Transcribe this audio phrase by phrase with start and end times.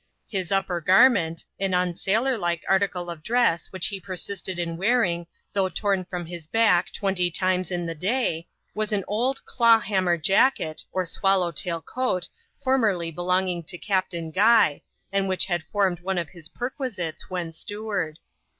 [0.27, 5.75] His upper garment *an unsailor like article of dress which he persisted in wearing, hough
[5.75, 10.83] torn from his back twenty times in the day— was an Id "claw hammer jacket,"
[10.91, 12.27] or swallow tail coat,
[12.63, 14.81] formerly be )nging to Captain Guy,
[15.13, 18.17] and which had formed one of his lerquisites when steward.